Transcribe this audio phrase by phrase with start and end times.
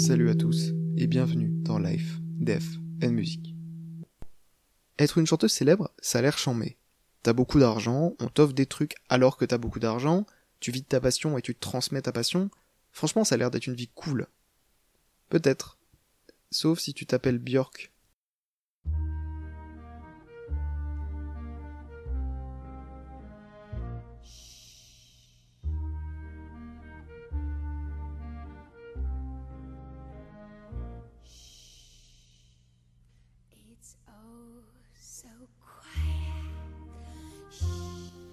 [0.00, 3.54] Salut à tous et bienvenue dans Life, Death and Music.
[4.98, 6.78] Être une chanteuse célèbre, ça a l'air chambé.
[7.22, 10.24] T'as beaucoup d'argent, on t'offre des trucs alors que t'as beaucoup d'argent,
[10.58, 12.48] tu vis ta passion et tu transmets ta passion.
[12.92, 14.26] Franchement, ça a l'air d'être une vie cool.
[15.28, 15.78] Peut-être.
[16.50, 17.92] Sauf si tu t'appelles Björk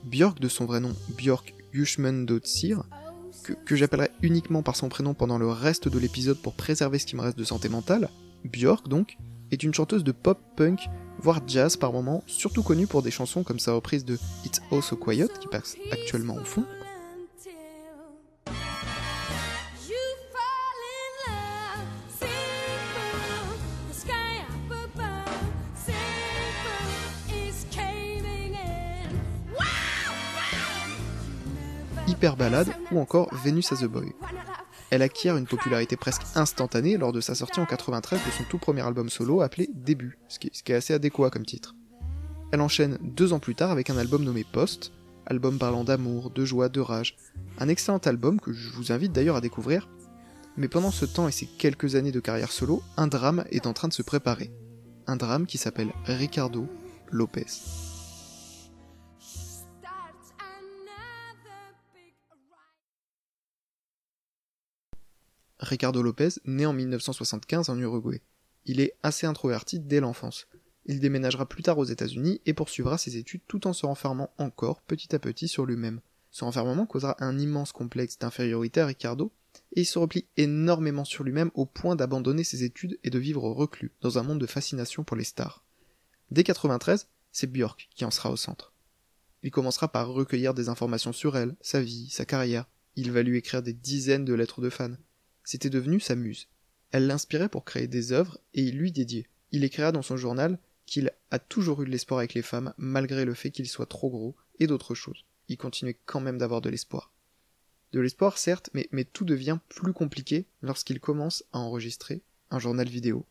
[0.03, 2.83] Björk de son vrai nom Björk Yushmundotsir,
[3.43, 7.05] que, que j'appellerai uniquement par son prénom pendant le reste de l'épisode pour préserver ce
[7.05, 8.09] qui me reste de santé mentale,
[8.45, 9.17] Björk donc,
[9.51, 10.87] est une chanteuse de pop punk,
[11.19, 14.81] voire jazz par moments, surtout connue pour des chansons comme sa reprise de It's All
[14.81, 16.65] So Quiet qui passe actuellement au fond,
[32.07, 34.13] Hyper Ballade ou encore Venus as a Boy.
[34.89, 38.57] Elle acquiert une popularité presque instantanée lors de sa sortie en 93 de son tout
[38.57, 41.75] premier album solo appelé Début, ce qui, est, assez adéquat comme titre.
[42.53, 44.93] Elle enchaîne deux ans plus tard avec un album nommé Post,
[45.25, 47.17] album parlant d'amour, de joie, de rage,
[47.59, 49.89] un excellent album que je vous invite d'ailleurs à découvrir.
[50.55, 53.73] Mais pendant ce temps et ces quelques années de carrière solo, un drame est en
[53.73, 54.49] train de se préparer.
[55.05, 56.67] Un drame qui s'appelle Ricardo
[57.11, 57.45] Lopez.
[65.59, 68.21] Ricardo Lopez naît en 1975 en Uruguay.
[68.65, 70.47] Il est assez introverti dès l'enfance.
[70.85, 74.81] Il déménagera plus tard aux États-Unis et poursuivra ses études tout en se renfermant encore
[74.81, 75.99] petit à petit sur lui-même.
[76.31, 79.31] Ce renfermement causera un immense complexe d'infériorité à Ricardo,
[79.75, 83.43] et il se replie énormément sur lui-même au point d'abandonner ses études et de vivre
[83.49, 85.63] reclus, dans un monde de fascination pour les stars.
[86.29, 88.73] Dès 93, c'est Björk qui en sera au centre.
[89.43, 92.65] Il commencera par recueillir des informations sur elle, sa vie, sa carrière.
[92.95, 94.95] Il va lui écrire des dizaines de lettres de fans
[95.47, 96.49] c'était devenu sa muse.
[96.91, 99.29] Elle l'inspirait pour créer des œuvres et il lui dédiait.
[99.53, 103.23] Il écrira dans son journal qu'il a toujours eu de l'espoir avec les femmes malgré
[103.23, 105.23] le fait qu'il soit trop gros et d'autres choses.
[105.47, 107.13] Il continuait quand même d'avoir de l'espoir.
[107.93, 112.89] De l'espoir certes, mais, mais tout devient plus compliqué lorsqu'il commence à enregistrer un journal
[112.89, 113.25] vidéo.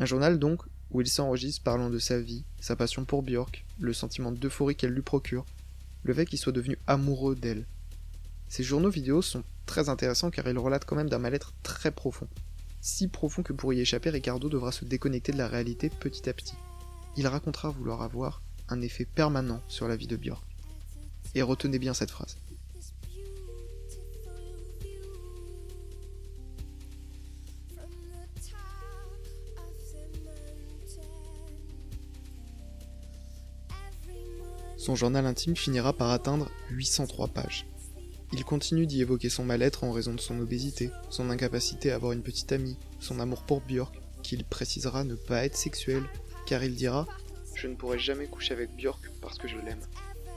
[0.00, 3.92] Un journal donc où il s'enregistre parlant de sa vie, sa passion pour Björk, le
[3.92, 5.44] sentiment d'euphorie qu'elle lui procure,
[6.02, 7.66] le fait qu'il soit devenu amoureux d'elle.
[8.48, 12.28] Ces journaux vidéo sont très intéressants car ils relatent quand même d'un mal-être très profond.
[12.80, 16.32] Si profond que pour y échapper, Ricardo devra se déconnecter de la réalité petit à
[16.32, 16.56] petit.
[17.16, 20.42] Il racontera vouloir avoir un effet permanent sur la vie de Björk.
[21.34, 22.38] Et retenez bien cette phrase.
[34.78, 37.66] Son journal intime finira par atteindre 803 pages.
[38.32, 42.12] Il continue d'y évoquer son mal-être en raison de son obésité, son incapacité à avoir
[42.12, 46.04] une petite amie, son amour pour Björk, qu'il précisera ne pas être sexuel,
[46.46, 47.06] car il dira
[47.54, 49.80] Je ne pourrai jamais coucher avec Björk parce que je l'aime.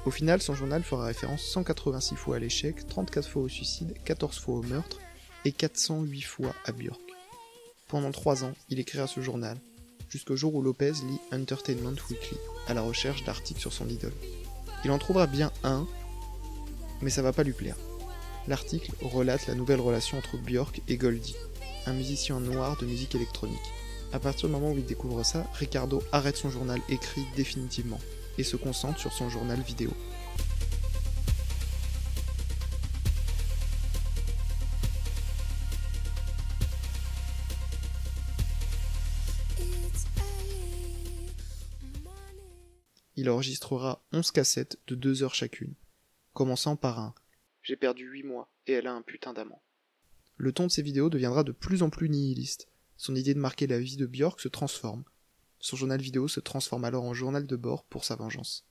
[0.06, 4.40] Au final, son journal fera référence 186 fois à l'échec, 34 fois au suicide, 14
[4.40, 5.00] fois au meurtre
[5.46, 7.00] et 408 fois à Björk.
[7.90, 9.58] Pendant 3 ans, il écrira ce journal,
[10.12, 14.14] jusqu'au jour où Lopez lit Entertainment Weekly, à la recherche d'articles sur son idole.
[14.84, 15.88] Il en trouvera bien un,
[17.02, 17.78] mais ça va pas lui plaire.
[18.48, 21.36] L'article relate la nouvelle relation entre Björk et Goldie,
[21.86, 23.58] un musicien noir de musique électronique.
[24.12, 28.00] À partir du moment où il découvre ça, Ricardo arrête son journal écrit définitivement
[28.38, 29.92] et se concentre sur son journal vidéo.
[43.16, 45.76] Il enregistrera 11 cassettes de 2 heures chacune,
[46.34, 47.14] commençant par un
[47.62, 49.62] J'ai perdu 8 mois et elle a un putain d'amant.
[50.38, 52.68] Le ton de ses vidéos deviendra de plus en plus nihiliste.
[52.98, 55.04] Son idée de marquer la vie de Björk se transforme.
[55.60, 58.66] Son journal vidéo se transforme alors en journal de bord pour sa vengeance.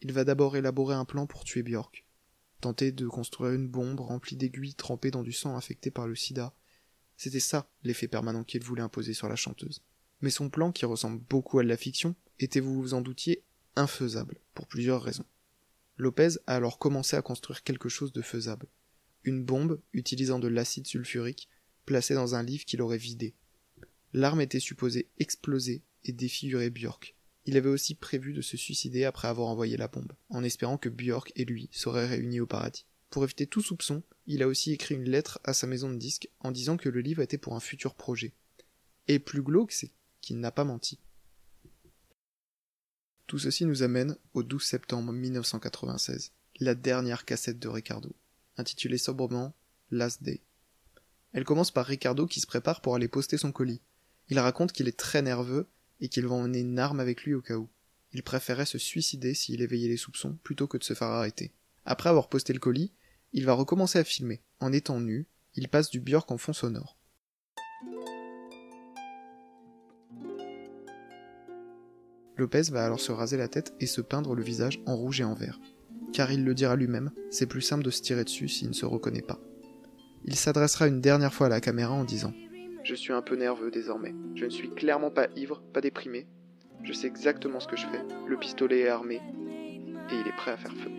[0.00, 2.06] Il va d'abord élaborer un plan pour tuer Björk,
[2.60, 6.54] tenter de construire une bombe remplie d'aiguilles trempées dans du sang infecté par le sida.
[7.16, 9.82] C'était ça l'effet permanent qu'il voulait imposer sur la chanteuse.
[10.20, 13.44] Mais son plan, qui ressemble beaucoup à de la fiction, était, vous vous en doutiez,
[13.76, 15.26] infaisable, pour plusieurs raisons.
[15.96, 18.68] Lopez a alors commencé à construire quelque chose de faisable.
[19.24, 21.48] Une bombe utilisant de l'acide sulfurique
[21.86, 23.34] placée dans un livre qu'il aurait vidé.
[24.12, 27.16] L'arme était supposée exploser et défigurer Björk.
[27.46, 30.88] Il avait aussi prévu de se suicider après avoir envoyé la bombe, en espérant que
[30.88, 32.86] Björk et lui seraient réunis au paradis.
[33.10, 36.28] Pour éviter tout soupçon, il a aussi écrit une lettre à sa maison de disques
[36.40, 38.34] en disant que le livre était pour un futur projet.
[39.08, 41.00] Et plus glauque, c'est qu'il n'a pas menti.
[43.28, 48.16] Tout ceci nous amène au 12 septembre 1996, la dernière cassette de Ricardo,
[48.56, 49.54] intitulée sobrement
[49.90, 50.40] Last Day.
[51.34, 53.82] Elle commence par Ricardo qui se prépare pour aller poster son colis.
[54.30, 55.66] Il raconte qu'il est très nerveux
[56.00, 57.68] et qu'il va emmener une arme avec lui au cas où.
[58.14, 61.52] Il préférait se suicider s'il éveillait les soupçons plutôt que de se faire arrêter.
[61.84, 62.94] Après avoir posté le colis,
[63.34, 64.40] il va recommencer à filmer.
[64.58, 66.96] En étant nu, il passe du Björk en fond sonore.
[72.38, 75.24] Lopez va alors se raser la tête et se peindre le visage en rouge et
[75.24, 75.58] en vert.
[76.12, 78.86] Car il le dira lui-même, c'est plus simple de se tirer dessus s'il ne se
[78.86, 79.40] reconnaît pas.
[80.24, 82.32] Il s'adressera une dernière fois à la caméra en disant
[82.84, 84.14] Je suis un peu nerveux désormais.
[84.36, 86.28] Je ne suis clairement pas ivre, pas déprimé.
[86.84, 88.02] Je sais exactement ce que je fais.
[88.28, 90.90] Le pistolet est armé et il est prêt à faire feu.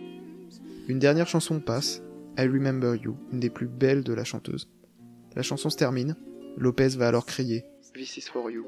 [0.88, 2.02] Une dernière chanson passe,
[2.38, 4.68] I Remember You, une des plus belles de la chanteuse.
[5.34, 6.16] La chanson se termine,
[6.58, 7.64] Lopez va alors crier
[7.94, 8.66] This is for you.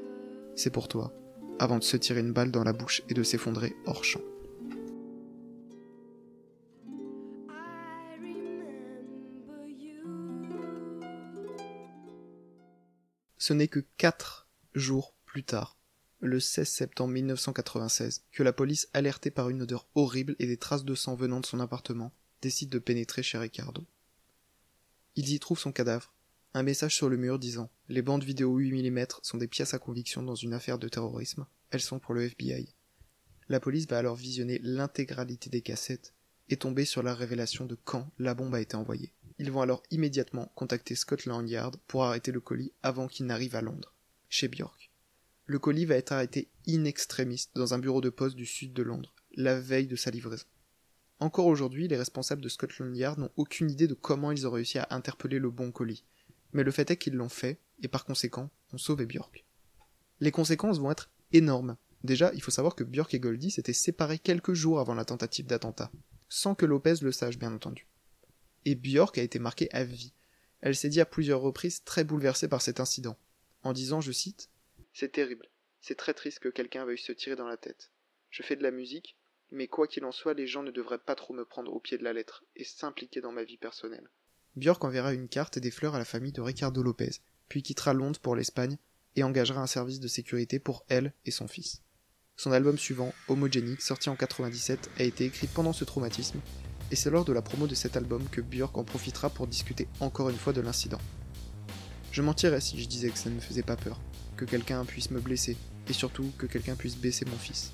[0.55, 1.13] C'est pour toi,
[1.59, 4.21] avant de se tirer une balle dans la bouche et de s'effondrer hors champ.
[13.37, 15.77] Ce n'est que quatre jours plus tard,
[16.21, 20.85] le 16 septembre 1996, que la police, alertée par une odeur horrible et des traces
[20.85, 23.85] de sang venant de son appartement, décide de pénétrer chez Ricardo.
[25.17, 26.12] Ils y trouvent son cadavre,
[26.55, 29.79] un message sur le mur disant Les bandes vidéo 8 mm sont des pièces à
[29.79, 32.75] conviction dans une affaire de terrorisme, elles sont pour le FBI.
[33.49, 36.13] La police va alors visionner l'intégralité des cassettes
[36.49, 39.13] et tomber sur la révélation de quand la bombe a été envoyée.
[39.39, 43.61] Ils vont alors immédiatement contacter Scotland Yard pour arrêter le colis avant qu'il n'arrive à
[43.61, 43.95] Londres,
[44.29, 44.91] chez Bjork.
[45.45, 48.83] Le colis va être arrêté in extremis dans un bureau de poste du sud de
[48.83, 50.45] Londres, la veille de sa livraison.
[51.19, 54.77] Encore aujourd'hui, les responsables de Scotland Yard n'ont aucune idée de comment ils ont réussi
[54.77, 56.03] à interpeller le bon colis,
[56.53, 59.45] mais le fait est qu'ils l'ont fait, et par conséquent, ont sauvé Bjork.
[60.19, 61.77] Les conséquences vont être énormes.
[62.03, 65.45] Déjà, il faut savoir que Bjork et Goldie s'étaient séparés quelques jours avant la tentative
[65.45, 65.91] d'attentat,
[66.29, 67.87] sans que Lopez le sache bien entendu
[68.65, 70.13] et Björk a été marquée à vie.
[70.61, 73.17] Elle s'est dit à plusieurs reprises très bouleversée par cet incident,
[73.63, 74.49] en disant, je cite,
[74.93, 75.49] C'est terrible,
[75.81, 77.91] c'est très triste que quelqu'un veuille se tirer dans la tête.
[78.29, 79.17] Je fais de la musique,
[79.51, 81.97] mais quoi qu'il en soit, les gens ne devraient pas trop me prendre au pied
[81.97, 84.09] de la lettre et s'impliquer dans ma vie personnelle.
[84.55, 87.11] Björk enverra une carte et des fleurs à la famille de Ricardo Lopez,
[87.49, 88.77] puis quittera Londres pour l'Espagne
[89.15, 91.81] et engagera un service de sécurité pour elle et son fils.
[92.35, 96.39] Son album suivant, Homogenic, sorti en 97, a été écrit pendant ce traumatisme
[96.91, 99.87] et c'est lors de la promo de cet album que Björk en profitera pour discuter
[99.99, 101.01] encore une fois de l'incident.
[102.11, 103.99] Je mentirais si je disais que ça ne me faisait pas peur,
[104.37, 105.57] que quelqu'un puisse me blesser,
[105.89, 107.71] et surtout que quelqu'un puisse baisser mon fils.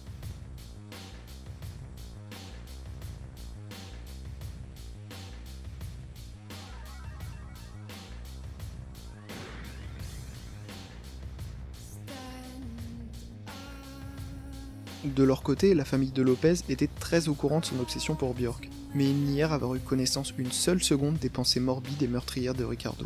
[15.05, 18.33] De leur côté, la famille de Lopez était très au courant de son obsession pour
[18.33, 22.53] Björk, mais ils nièrent avoir eu connaissance une seule seconde des pensées morbides et meurtrières
[22.53, 23.05] de Ricardo.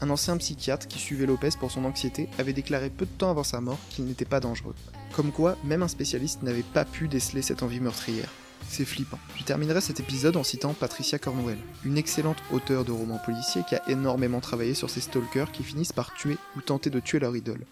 [0.00, 3.42] Un ancien psychiatre qui suivait Lopez pour son anxiété avait déclaré peu de temps avant
[3.42, 4.74] sa mort qu'il n'était pas dangereux.
[5.14, 8.30] Comme quoi, même un spécialiste n'avait pas pu déceler cette envie meurtrière.
[8.66, 9.18] C'est flippant.
[9.36, 13.74] Je terminerai cet épisode en citant Patricia Cornwell, une excellente auteure de romans policiers qui
[13.74, 17.36] a énormément travaillé sur ces stalkers qui finissent par tuer ou tenter de tuer leur
[17.36, 17.66] idole.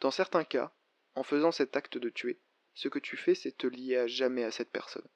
[0.00, 0.72] Dans certains cas,
[1.14, 2.38] en faisant cet acte de tuer,
[2.74, 5.06] ce que tu fais, c'est te lier à jamais à cette personne.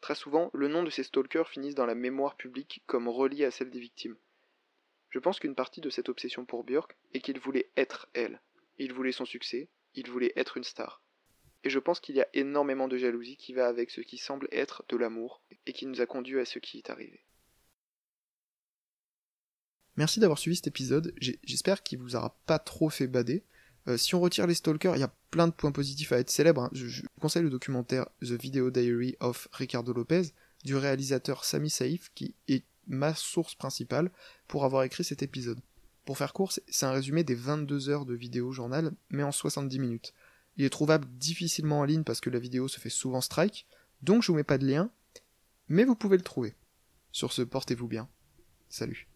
[0.00, 3.50] Très souvent, le nom de ces stalkers finissent dans la mémoire publique comme relié à
[3.50, 4.16] celle des victimes.
[5.10, 8.40] Je pense qu'une partie de cette obsession pour Björk est qu'il voulait être elle.
[8.78, 11.02] Il voulait son succès, il voulait être une star.
[11.62, 14.48] Et je pense qu'il y a énormément de jalousie qui va avec ce qui semble
[14.52, 17.24] être de l'amour et qui nous a conduit à ce qui est arrivé.
[19.96, 23.44] Merci d'avoir suivi cet épisode, j'espère qu'il vous aura pas trop fait bader.
[23.88, 26.30] Euh, si on retire les stalkers, il y a plein de points positifs à être
[26.30, 26.62] célèbres.
[26.62, 26.70] Hein.
[26.72, 30.32] Je, vous conseille le documentaire The Video Diary of Ricardo Lopez
[30.64, 34.10] du réalisateur Sami Saif qui est ma source principale
[34.48, 35.60] pour avoir écrit cet épisode.
[36.04, 39.78] Pour faire court, c'est un résumé des 22 heures de vidéo journal, mais en 70
[39.78, 40.12] minutes.
[40.56, 43.66] Il est trouvable difficilement en ligne parce que la vidéo se fait souvent strike,
[44.02, 44.90] donc je vous mets pas de lien,
[45.68, 46.54] mais vous pouvez le trouver.
[47.10, 48.08] Sur ce, portez-vous bien.
[48.68, 49.08] Salut.